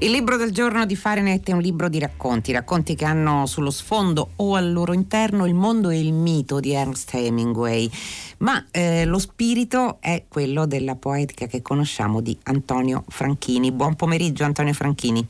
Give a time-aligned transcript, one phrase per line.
[0.00, 3.72] Il libro del giorno di Fahrenheit è un libro di racconti, racconti che hanno sullo
[3.72, 7.90] sfondo o al loro interno il mondo e il mito di Ernst Hemingway,
[8.38, 13.72] ma eh, lo spirito è quello della poetica che conosciamo di Antonio Franchini.
[13.72, 15.26] Buon pomeriggio Antonio Franchini.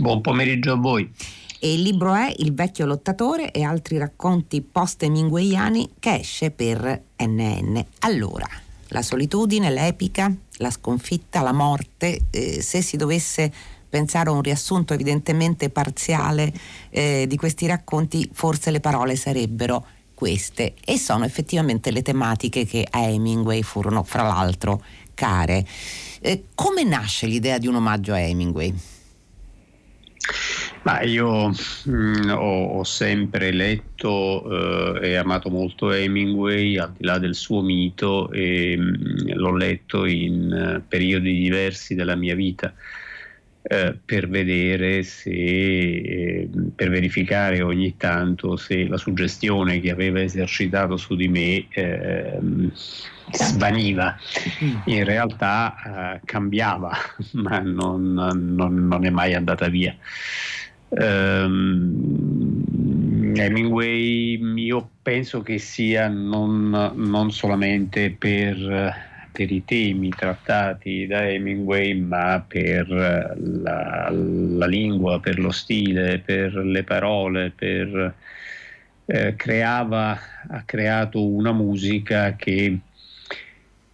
[0.00, 1.08] Buon pomeriggio a voi.
[1.60, 7.84] E il libro è Il vecchio lottatore e altri racconti post-hemingwayani che esce per NN.
[8.00, 8.48] Allora,
[8.88, 14.94] la solitudine, l'epica, la sconfitta, la morte, eh, se si dovesse pensare a un riassunto
[14.94, 16.52] evidentemente parziale
[16.88, 22.86] eh, di questi racconti, forse le parole sarebbero queste e sono effettivamente le tematiche che
[22.88, 24.82] a Hemingway furono fra l'altro
[25.14, 25.66] care.
[26.20, 28.74] Eh, come nasce l'idea di un omaggio a Hemingway?
[30.82, 31.52] Ma io mh,
[31.90, 37.60] mm, ho, ho, sempre letto eh, e amato molto Hemingway, al di là del suo
[37.60, 42.72] mito, e mh, mm, l'ho letto in uh, periodi diversi della mia vita.
[43.62, 50.96] Eh, per vedere se, eh, per verificare ogni tanto se la suggestione che aveva esercitato
[50.96, 52.38] su di me eh,
[53.32, 54.16] svaniva.
[54.64, 54.76] Mm.
[54.86, 55.74] In realtà
[56.14, 56.90] eh, cambiava,
[57.32, 59.94] ma non, non, non, è mai andata via.
[60.88, 62.64] Um,
[63.36, 71.94] Hemingway io penso che sia non, non solamente per per i temi trattati da Hemingway,
[71.94, 78.14] ma per la, la lingua, per lo stile, per le parole, per,
[79.06, 82.78] eh, creava, ha creato una musica che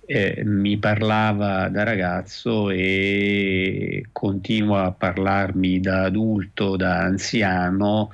[0.06, 8.11] eh, mi parlava da ragazzo e continua a parlarmi da adulto, da anziano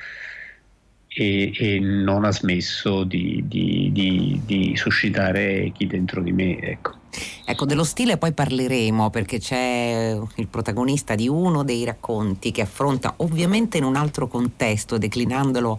[1.09, 6.59] e, e non ha smesso di, di, di, di suscitare chi dentro di me.
[6.59, 7.02] Ecco.
[7.53, 13.13] Ecco, dello stile poi parleremo perché c'è il protagonista di uno dei racconti che affronta
[13.19, 15.79] ovviamente in un altro contesto, declinandolo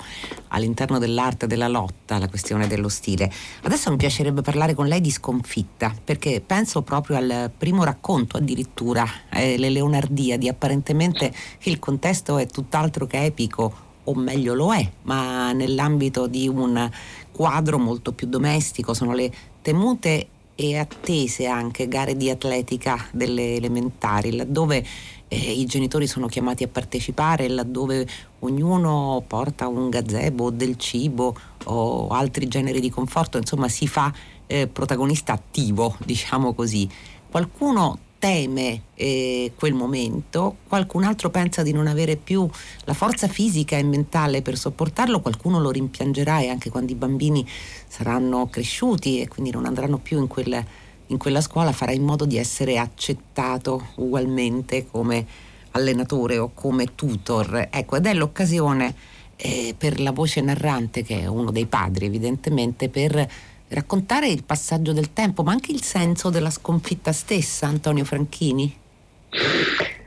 [0.49, 3.31] all'interno dell'arte della lotta, la questione dello stile.
[3.63, 9.03] Adesso mi piacerebbe parlare con lei di sconfitta perché penso proprio al primo racconto addirittura,
[9.31, 13.73] eh, Le Leonardiadi, apparentemente il contesto è tutt'altro che epico
[14.03, 16.87] o meglio lo è, ma nell'ambito di un
[17.31, 24.35] quadro molto più domestico, sono le temute e attese anche gare di atletica delle elementari,
[24.35, 24.85] laddove
[25.27, 28.07] eh, i genitori sono chiamati a partecipare, laddove
[28.39, 34.13] ognuno porta un gazebo, del cibo o altri generi di conforto, insomma si fa
[34.45, 36.87] eh, protagonista attivo, diciamo così.
[37.29, 42.49] Qualcuno teme eh, quel momento, qualcun altro pensa di non avere più
[42.85, 47.45] la forza fisica e mentale per sopportarlo, qualcuno lo rimpiangerà e anche quando i bambini
[47.85, 50.65] saranno cresciuti e quindi non andranno più in, quel,
[51.07, 55.25] in quella scuola farà in modo di essere accettato ugualmente come
[55.71, 57.67] allenatore o come tutor.
[57.69, 58.95] Ecco, ed è l'occasione
[59.35, 63.29] eh, per la voce narrante, che è uno dei padri evidentemente, per
[63.73, 68.75] raccontare il passaggio del tempo, ma anche il senso della sconfitta stessa, Antonio Franchini?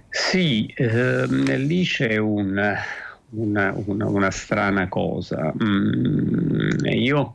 [0.09, 2.75] Sì, ehm, lì c'è un,
[3.31, 5.53] una, una, una, strana cosa.
[5.63, 7.35] Mm, io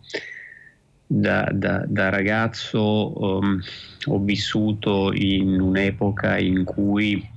[1.06, 3.62] da, da, da ragazzo um,
[4.06, 7.30] ho vissuto in un'epoca in cui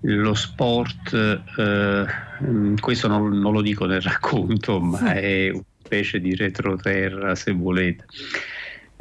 [0.00, 2.04] lo sport, eh,
[2.44, 5.52] mm, questo non, non, lo dico nel racconto, ma è
[5.92, 8.06] specie di retroterra, se volete.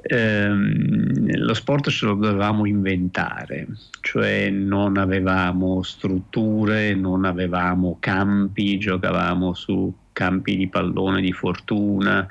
[0.03, 3.67] Ehm, lo sport ce lo dovevamo inventare,
[4.01, 12.27] cioè non avevamo strutture, non avevamo campi, giocavamo su campi di pallone di fortuna,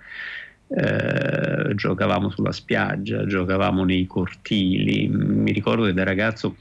[0.69, 5.09] eh, giocavamo sulla spiaggia, giocavamo nei cortili.
[5.09, 6.57] Mi ricordo che da ragazzo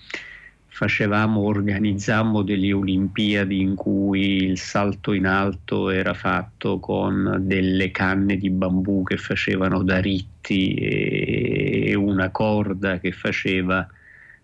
[0.80, 8.38] facevamo, organizzammo delle Olimpiadi in cui il salto in alto era fatto con delle canne
[8.38, 13.86] di bambù che facevano da ritti e una corda che faceva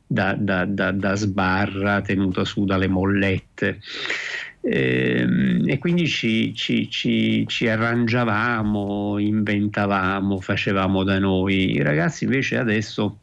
[0.06, 3.80] da, da, da, da sbarra tenuta su dalle mollette.
[4.60, 11.76] E, ehm, e quindi ci, ci, ci, ci, arrangiavamo, inventavamo, facevamo da noi.
[11.76, 13.20] I ragazzi invece adesso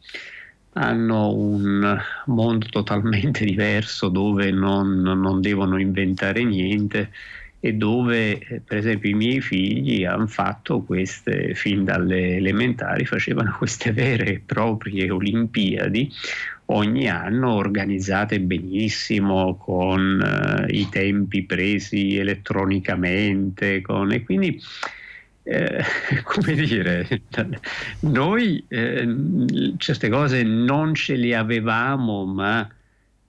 [0.74, 7.10] hanno un mondo totalmente diverso dove non, non devono inventare niente
[7.64, 13.54] e dove eh, per esempio i miei figli hanno fatto queste, fin dalle elementari, facevano
[13.58, 16.10] queste vere e proprie Olimpiadi.
[16.66, 24.60] Ogni anno organizzate benissimo con uh, i tempi presi elettronicamente con, e quindi
[25.44, 25.82] eh,
[26.24, 27.22] come dire,
[28.00, 32.68] noi eh, certe cose non ce le avevamo, ma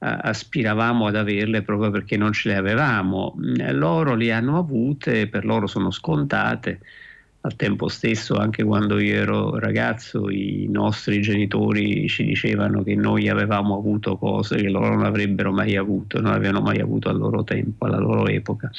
[0.05, 3.35] aspiravamo ad averle proprio perché non ce le avevamo.
[3.37, 6.81] Loro le hanno avute, per loro sono scontate
[7.45, 13.27] al tempo stesso, anche quando io ero ragazzo, i nostri genitori ci dicevano che noi
[13.27, 17.43] avevamo avuto cose che loro non avrebbero mai avuto, non avevano mai avuto al loro
[17.43, 18.71] tempo, alla loro epoca.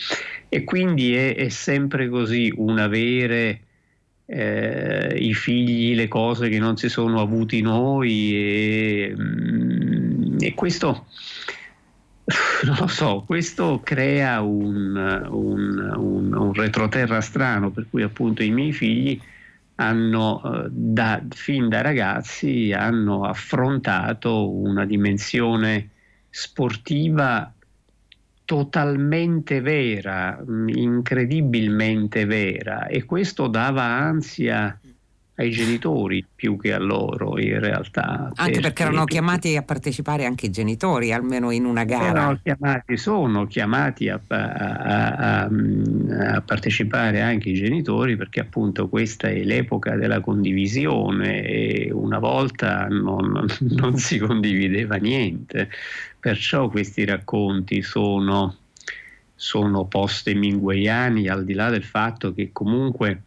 [0.48, 3.60] E quindi è, è sempre così un avere
[4.24, 11.04] eh, i figli, le cose che non si sono avuti noi e, mm, e questo
[12.64, 14.96] non lo so, questo crea un,
[15.28, 19.20] un, un, un, retroterra strano per cui appunto i miei figli
[19.76, 25.90] hanno eh, da, fin da ragazzi hanno affrontato una dimensione
[26.30, 27.52] sportiva
[28.46, 34.78] totalmente vera, incredibilmente vera e questo dava ansia
[35.36, 38.30] ai genitori più che a loro in realtà.
[38.36, 42.38] Anche perché erano chiamati a partecipare anche i genitori, almeno in una gara.
[42.40, 49.42] Chiamati, sono chiamati a, a, a, a, partecipare anche i genitori perché appunto questa è
[49.42, 55.68] l'epoca della condivisione e una volta non, non si condivideva niente,
[56.20, 58.54] perciò questi racconti sono,
[59.34, 63.22] sono post-hemingwayani al di là del fatto che comunque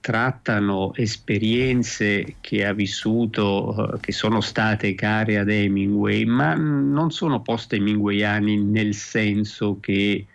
[0.00, 7.42] trattano esperienze che ha vissuto, eh, che sono state care ad Hemingway, ma non sono
[7.42, 10.26] post-hemingwayani nel senso che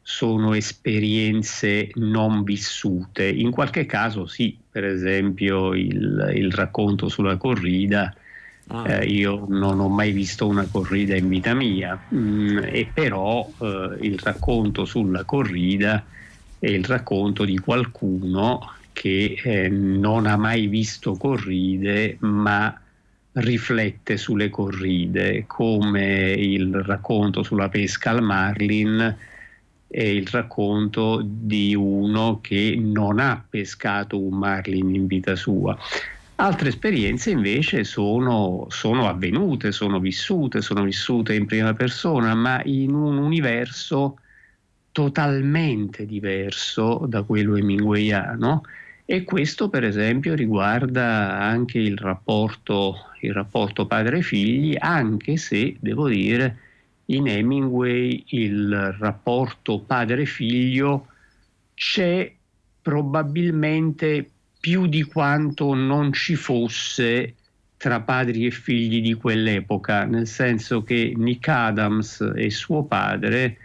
[0.00, 3.28] sono esperienze non vissute.
[3.28, 8.14] In qualche caso sì, per esempio il, il racconto sulla corrida,
[8.68, 8.92] ah.
[8.92, 13.98] eh, io non ho mai visto una corrida in vita mia, mm, e però eh,
[14.00, 16.04] il racconto sulla corrida
[16.58, 22.78] è il racconto di qualcuno che eh, non ha mai visto corride, ma
[23.32, 29.16] riflette sulle corride, come il racconto sulla pesca al marlin
[29.92, 35.76] e il racconto di uno che non ha pescato un marlin in vita sua.
[36.36, 42.94] Altre esperienze invece sono, sono, avvenute, sono vissute, sono vissute in prima persona, ma in
[42.94, 44.19] un universo
[45.00, 48.64] totalmente diverso da quello hemingwayano
[49.06, 56.58] e questo per esempio riguarda anche il rapporto, il rapporto padre-figli, anche se devo dire
[57.06, 61.06] in Hemingway il rapporto padre-figlio
[61.72, 62.30] c'è
[62.82, 64.28] probabilmente
[64.60, 67.36] più di quanto non ci fosse
[67.78, 73.56] tra padri e figli di quell'epoca, nel senso che Nick Adams e suo padre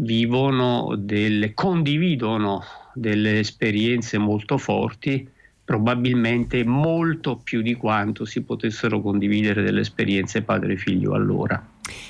[0.00, 2.62] vivono delle, condividono
[2.94, 5.28] delle esperienze molto forti,
[5.64, 11.62] probabilmente molto più di quanto si potessero condividere delle esperienze padre-figlio allora.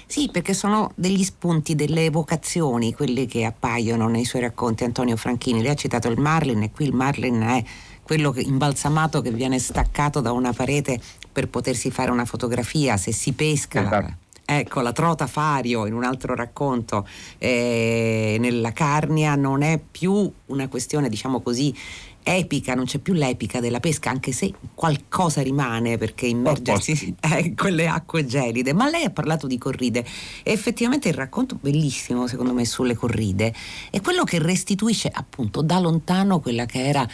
[0.07, 4.85] Sì, perché sono degli spunti, delle evocazioni, quelle che appaiono nei suoi racconti.
[4.85, 7.65] Antonio Franchini, lei ha citato il Marlin e qui il Marlin è
[8.03, 11.01] quello che, imbalsamato che viene staccato da una parete
[11.31, 13.83] per potersi fare una fotografia, se si pesca.
[13.83, 17.07] Esatto Ecco, la trota fario in un altro racconto
[17.37, 21.75] eh, nella Carnia non è più una questione, diciamo così,
[22.23, 27.15] epica, non c'è più l'epica della pesca, anche se qualcosa rimane perché immergersi
[27.45, 28.73] in quelle acque gelide.
[28.73, 30.03] Ma lei ha parlato di corride
[30.43, 33.53] e effettivamente il racconto bellissimo, secondo me, sulle corride
[33.91, 37.07] è quello che restituisce appunto da lontano quella che era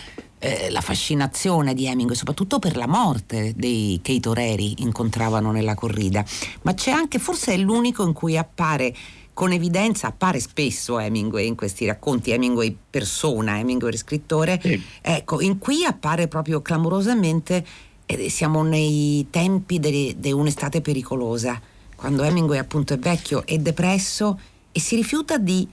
[0.44, 5.74] eh, la fascinazione di Hemingway, soprattutto per la morte dei che i toreri incontravano nella
[5.74, 6.22] corrida,
[6.62, 8.94] ma c'è anche, forse è l'unico in cui appare
[9.32, 14.80] con evidenza, appare spesso Hemingway in questi racconti, Hemingway persona, Hemingway scrittore, sì.
[15.00, 17.64] ecco, in cui appare proprio clamorosamente,
[18.04, 21.58] eh, siamo nei tempi di un'estate pericolosa,
[21.96, 24.38] quando Hemingway appunto è vecchio e depresso
[24.70, 25.66] e si rifiuta di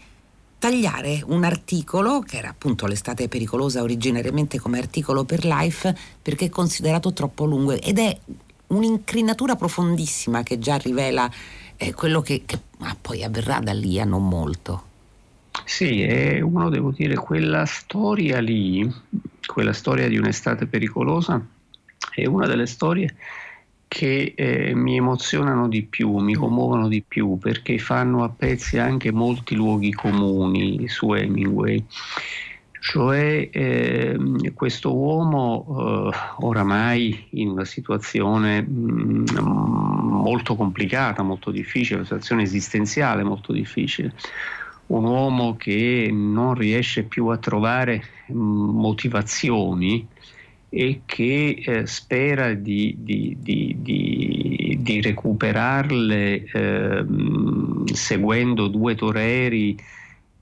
[0.61, 5.91] tagliare un articolo, che era appunto l'estate pericolosa originariamente come articolo per Life,
[6.21, 8.15] perché è considerato troppo lungo ed è
[8.67, 11.27] un'incrinatura profondissima che già rivela
[11.77, 14.83] eh, quello che, che ah, poi avverrà da lì a non molto.
[15.65, 18.87] Sì, è uno, devo dire, quella storia lì,
[19.43, 21.43] quella storia di un'estate pericolosa,
[22.13, 23.15] è una delle storie
[23.93, 29.11] che eh, mi emozionano di più, mi commuovono di più perché fanno a pezzi anche
[29.11, 31.85] molti luoghi comuni su Hemingway.
[32.79, 34.17] Cioè eh,
[34.53, 35.65] questo uomo
[36.09, 39.37] eh, oramai in una situazione mh, mm,
[40.23, 44.13] molto complicata, molto difficile, una situazione esistenziale molto difficile,
[44.87, 50.07] un uomo che non riesce più a trovare mh, motivazioni
[50.73, 57.05] e che eh, spera di, di, di, di recuperarle eh,
[57.91, 59.77] seguendo due toreri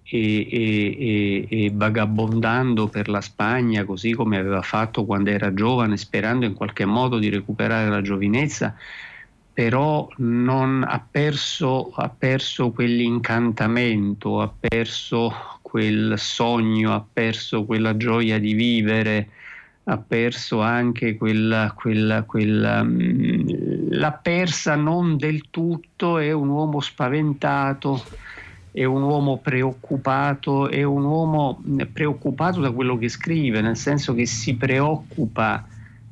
[0.03, 6.45] e, e, e, vagabondando per la Spagna così come aveva fatto quando era giovane, sperando
[6.45, 8.75] in qualche modo di recuperare la giovinezza,
[9.51, 15.33] però non ha perso, ha perso quell'incantamento, ha perso
[15.63, 19.29] quel sogno, ha perso quella gioia di vivere,
[19.89, 26.79] ha perso anche quella, quella, quella mm, l'ha persa non del tutto, è un uomo
[26.79, 28.03] spaventato
[28.72, 34.25] è un uomo preoccupato, è un uomo preoccupato da quello che scrive, nel senso che
[34.25, 35.67] si preoccupa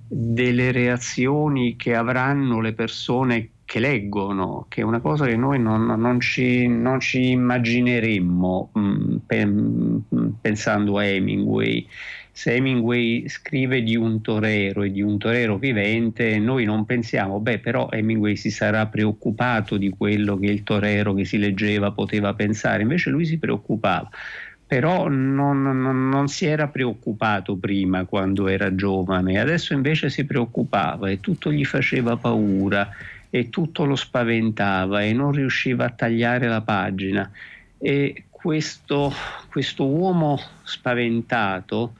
[0.07, 5.85] delle reazioni che avranno le persone che leggono, che è una cosa che noi non,
[5.85, 10.03] non, ci, non ci, immagineremmo mh, mm, pen,
[10.39, 11.85] pensando a Hemingway
[12.37, 17.57] se Hemingway scrive di un torero e di un torero vivente, noi non pensiamo, beh,
[17.57, 22.83] però Hemingway si sarà preoccupato di quello che il torero che si leggeva poteva pensare,
[22.83, 24.07] invece lui si preoccupava.
[24.67, 31.09] Però non, non, non si era preoccupato prima quando era giovane, adesso invece si preoccupava
[31.09, 32.87] e tutto gli faceva paura
[33.31, 37.31] e tutto lo spaventava e non riusciva a tagliare la pagina.
[37.79, 39.11] E questo,
[39.49, 41.93] questo uomo spaventato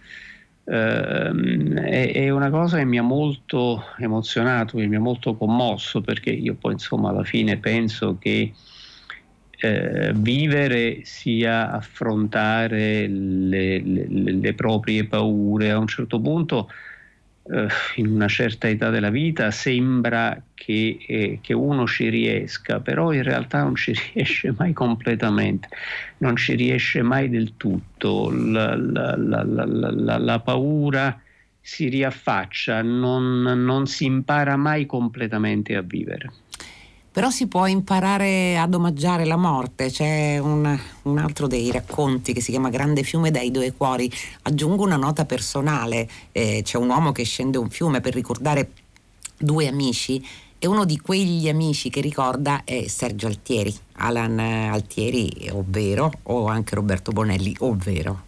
[0.69, 6.29] Uh, è, una cosa che mi ha molto emozionato, che mi ha molto commosso, perché
[6.29, 8.51] io poi insomma alla fine penso che
[9.59, 15.71] eh, vivere sia affrontare le, le, le, proprie paure.
[15.71, 16.73] A un certo punto eh,
[17.95, 23.23] in una certa età della vita sembra che, eh, che, uno ci riesca, però in
[23.23, 25.69] realtà non ci riesce mai completamente,
[26.17, 28.29] non ci riesce mai del tutto.
[28.29, 31.21] La, la, la, la paura
[31.59, 36.31] si riaffaccia, non, non si impara mai completamente a vivere
[37.17, 39.89] però si può imparare ad omaggiare la morte.
[39.89, 44.07] C'è un, un, altro dei racconti che si chiama Grande fiume dai due cuori.
[44.43, 48.69] Aggiungo una nota personale, eh, c'è un uomo che scende un fiume per ricordare
[49.35, 50.23] due amici
[50.59, 56.75] e uno di quegli amici che ricorda è Sergio Altieri, Alan Altieri, ovvero, o anche
[56.75, 58.25] Roberto Bonelli, ovvero.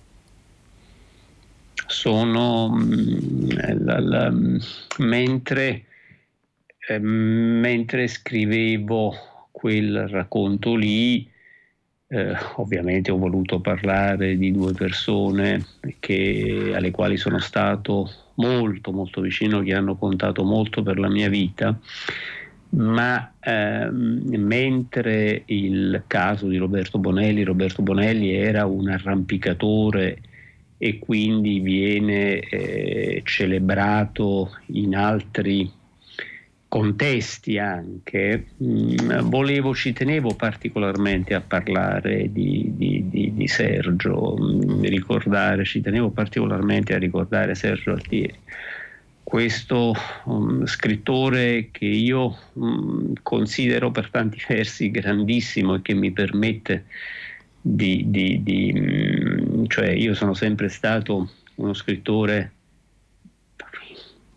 [1.85, 3.49] Sono mm,
[3.83, 4.33] la, la,
[4.97, 5.83] mentre
[6.89, 9.13] eh, mentre scrivevo
[9.51, 11.29] quel racconto lì,
[12.07, 15.63] eh, ovviamente ho voluto parlare di due persone
[15.99, 21.29] che, alle quali sono stato molto molto vicino, che hanno contato molto per la mia
[21.29, 21.77] vita,
[22.69, 30.21] ma ehm, mentre il caso di Roberto Bonelli, Roberto Bonelli era un arrampicatore
[30.79, 35.77] e quindi viene eh, celebrato in altri
[36.69, 44.83] contesti anche, mm, volevo, ci tenevo particolarmente a parlare di, di, di, di Sergio, mm,
[44.83, 48.37] ricordare, ci tenevo particolarmente a ricordare Sergio Altieri,
[49.23, 49.95] questo
[50.25, 56.85] um, scrittore che io um, considero per tanti versi grandissimo e che mi permette
[57.61, 58.05] di,
[58.73, 62.53] mh, cioè io sono sempre stato uno scrittore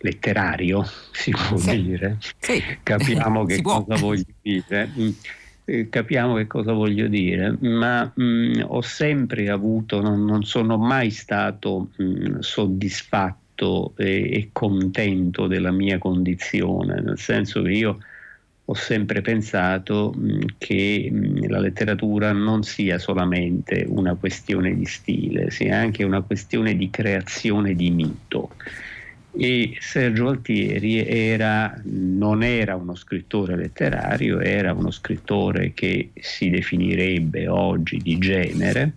[0.03, 1.83] letterario, si può sì.
[1.83, 2.19] dire.
[2.39, 2.63] Sì.
[2.83, 4.91] Capiamo che cosa voglio dire.
[4.99, 5.11] Mm.
[5.65, 10.77] Eh, capiamo che cosa voglio dire, ma mh, mm, ho sempre avuto, non, non sono
[10.77, 17.99] mai stato mh, mm, soddisfatto e, e, contento della mia condizione, nel senso che io
[18.65, 21.11] ho sempre pensato mh, che
[21.47, 27.75] la letteratura non sia solamente una questione di stile, sia anche una questione di creazione
[27.77, 28.51] di mito
[29.35, 37.49] e Sergio Altieri era, non era uno scrittore letterario, era uno scrittore che si definirebbe
[37.49, 38.93] oggi di genere,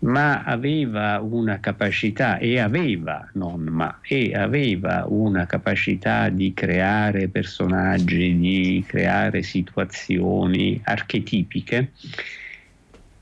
[0.00, 8.38] ma aveva una capacità e aveva, non ma, e aveva una capacità di creare personaggi,
[8.38, 11.92] di creare situazioni archetipiche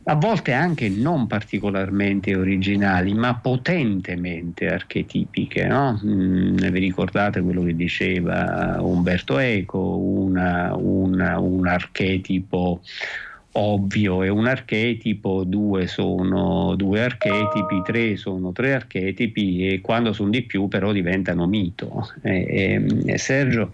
[0.07, 5.67] a volte anche non particolarmente originali, ma potentemente archetipiche.
[5.67, 5.99] No?
[6.05, 12.83] Mm, vi ricordate quello che diceva Umberto Eco, una, una, un archetipo
[13.57, 20.31] ovvio e un archetipo, due sono due archetipi, tre sono tre archetipi e quando sono
[20.31, 22.11] di più però diventano mito.
[22.21, 23.73] E, e, e Sergio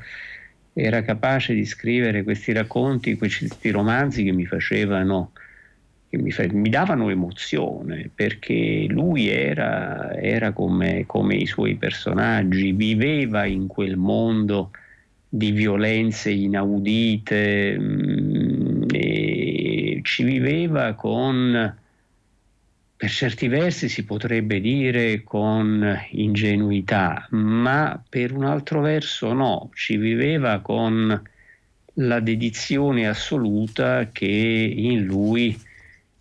[0.73, 5.33] era capace di scrivere questi racconti, questi romanzi che mi facevano
[6.11, 13.47] che mi, mi, davano emozione perché lui era, era come, come, i suoi personaggi, viveva
[13.47, 14.73] in quel mondo
[15.29, 21.77] di violenze inaudite, mh, mm, ci viveva con,
[22.97, 29.97] per certi versi si potrebbe dire con ingenuità, ma per un altro verso no, ci
[29.97, 31.23] viveva con
[31.95, 35.69] la dedizione assoluta che in lui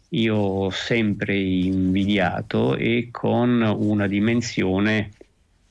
[0.09, 5.11] io ho sempre invidiato e con una dimensione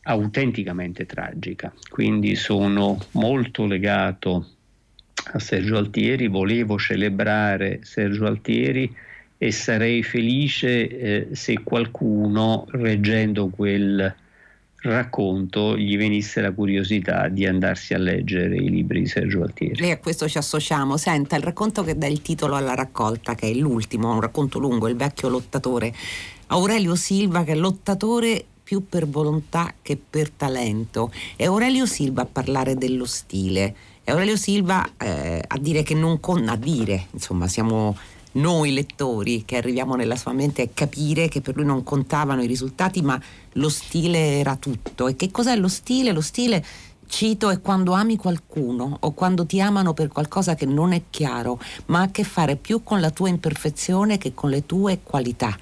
[0.02, 1.72] autenticamente tragica.
[1.88, 4.46] Quindi sono molto legato
[5.32, 8.94] a Sergio Altieri, volevo celebrare Sergio Altieri
[9.36, 14.14] e sarei felice eh, se qualcuno, reggendo quel
[14.82, 19.82] racconto, gli venisse la curiosità di andarsi a leggere i libri di Sergio Altieri.
[19.84, 20.96] E a questo ci associamo.
[20.96, 24.88] Senta, il racconto che dà il titolo alla raccolta, che è l'ultimo, un racconto lungo,
[24.88, 25.92] Il vecchio lottatore,
[26.48, 31.10] Aurelio Silva, che è lottatore più per volontà che per talento.
[31.36, 33.74] È Aurelio Silva a parlare dello stile.
[34.04, 36.46] È Aurelio Silva eh, a dire che non con...
[36.48, 37.96] a dire, insomma, siamo
[38.32, 42.46] noi lettori che arriviamo nella sua mente a capire che per lui non contavano i
[42.46, 43.20] risultati, ma
[43.52, 45.08] lo stile era tutto.
[45.08, 46.12] E che cos'è lo stile?
[46.12, 46.64] Lo stile
[47.08, 51.58] Cito è quando ami qualcuno o quando ti amano per qualcosa che non è chiaro,
[51.86, 55.56] ma ha a che fare più con la tua imperfezione che con le tue qualità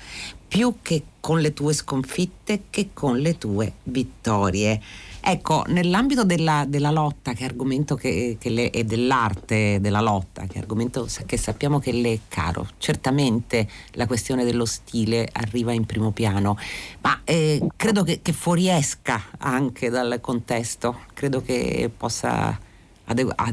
[0.47, 4.81] più che con le tue sconfitte che con le tue vittorie.
[5.29, 10.59] Ecco, nell'ambito della, della lotta, che argomento che, che le, e dell'arte della lotta, che
[10.59, 16.13] argomento che sappiamo che le è caro, certamente la questione dello stile arriva in primo
[16.13, 16.57] piano,
[17.01, 22.57] ma eh, credo che, che fuoriesca anche dal contesto, credo che possa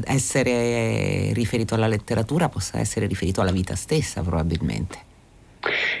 [0.04, 5.13] essere riferito alla letteratura, possa essere riferito alla vita stessa probabilmente.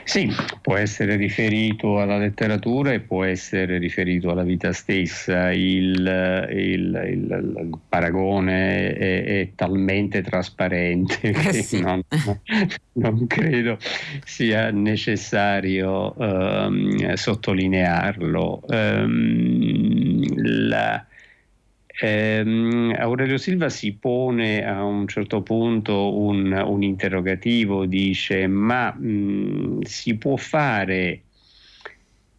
[0.04, 0.30] Sì,
[0.60, 5.50] può essere riferito alla letteratura e può essere riferito alla vita stessa.
[5.52, 11.80] Il, il, il, il paragone è, è, talmente trasparente eh che sì.
[11.80, 12.02] non,
[12.94, 13.78] non, credo
[14.24, 18.62] sia necessario um, sottolinearlo.
[18.68, 20.22] Um,
[20.68, 21.04] la,
[22.00, 29.82] eh, Aurelio Silva si pone a un certo punto un, un interrogativo, dice ma mh,
[29.82, 31.22] si può fare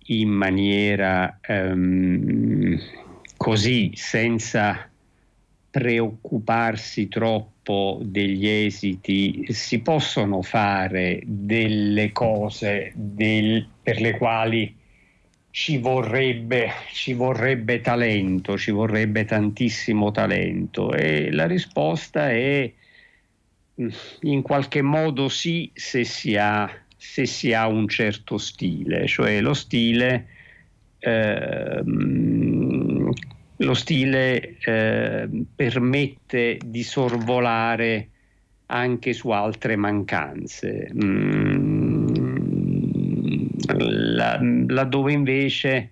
[0.08, 2.80] in maniera ehm,
[3.38, 4.89] così senza
[5.72, 14.84] preoccuparsi troppo degli esiti, si possono fare delle cose del, per le quali
[15.56, 22.70] ci vorrebbe, ci vorrebbe talento, ci vorrebbe tantissimo talento e la risposta è
[23.82, 23.88] mm,
[24.24, 29.54] in qualche modo sì se si ha, se si ha un certo stile, cioè lo
[29.54, 30.28] stile,
[31.00, 31.82] eh,
[33.56, 38.10] lo stile eh, permette di sorvolare
[38.65, 40.91] anche su altre mancanze.
[40.94, 41.55] Mm,
[43.65, 45.91] laddove invece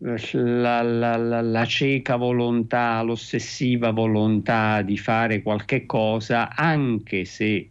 [0.00, 7.68] la, la, la, la, cieca volontà, l'ossessiva volontà di fare qualche cosa, anche se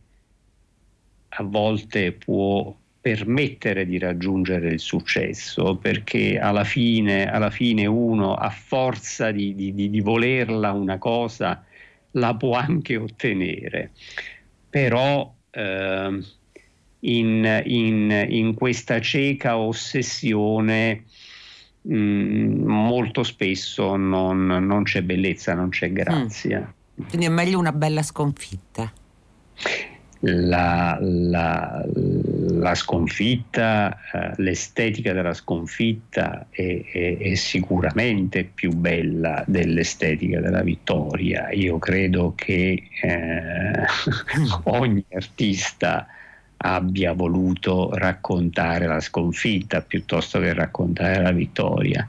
[1.30, 8.50] a volte può permettere di raggiungere il successo, perché alla fine, alla fine uno a
[8.50, 11.64] forza di, di, di volerla una cosa
[12.12, 13.92] la può anche ottenere,
[14.70, 16.20] però eh,
[17.02, 21.06] in, in, in questa cieca ossessione
[21.82, 26.60] mh, mm, molto spesso non, non, c'è bellezza, non c'è grazia.
[26.62, 27.06] Mm.
[27.08, 28.92] Quindi è meglio una bella sconfitta.
[30.22, 40.40] La, la, la sconfitta, eh, l'estetica della sconfitta è, è, è, sicuramente più bella dell'estetica
[40.42, 41.52] della vittoria.
[41.52, 43.86] Io credo che eh,
[44.66, 46.08] ogni artista
[46.58, 52.08] abbia voluto raccontare la sconfitta piuttosto che raccontare la vittoria.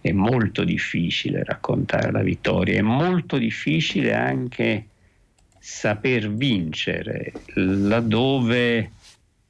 [0.00, 4.86] È molto difficile raccontare la vittoria, è molto difficile anche
[5.58, 8.92] saper vincere, laddove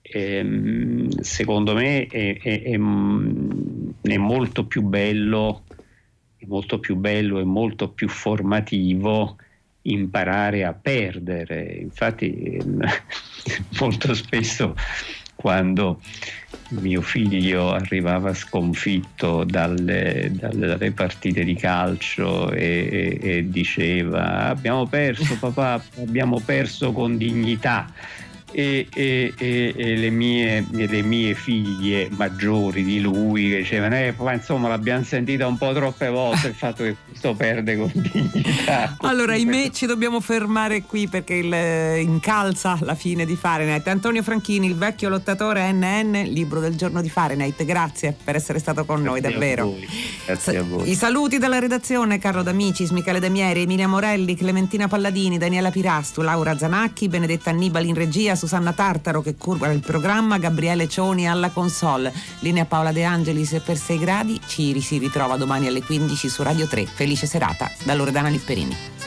[0.02, 5.62] ehm, secondo me è, è, è, è, molto più bello,
[6.36, 9.36] è molto più bello e molto più formativo
[9.82, 11.78] imparare a perdere.
[11.80, 12.58] Infatti
[13.78, 14.74] molto spesso
[15.34, 16.00] quando
[16.70, 24.86] mio figlio arrivava sconfitto dalle, dalle, dalle partite di calcio e, e, e, diceva abbiamo
[24.86, 27.90] perso papà, abbiamo perso con dignità.
[28.52, 34.14] E, e, e, e le, mie, le, mie, figlie maggiori di lui che dicevano eh,
[34.16, 38.96] ma insomma l'abbiamo sentita un po' troppe volte il fatto che questo perde con dignità
[39.00, 43.86] allora ahimè ci dobbiamo fermare qui perché il, eh, incalza la fine di Fahrenheit.
[43.88, 47.64] Antonio Franchini il vecchio lottatore NN libro del giorno di Fahrenheit.
[47.64, 49.74] Grazie per essere stato con Grazie noi davvero.
[50.26, 50.90] Grazie a voi.
[50.90, 56.56] I saluti dalla redazione Carlo D'Amicis Michele Demieri Emilia Morelli Clementina Palladini Daniela Pirastu Laura
[56.56, 62.10] Zanacchi Benedetta Annibali in regia Susanna Tartaro che curva il programma, Gabriele Cioni alla console.
[62.38, 64.40] Linea Paola De Angelis per 6 gradi.
[64.46, 66.86] Ci si ritrova domani alle 15 su Radio 3.
[66.86, 68.99] Felice serata da Loredana Lipperini.